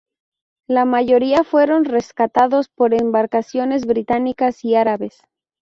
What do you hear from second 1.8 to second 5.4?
rescatados por embarcaciones británicas y árabes.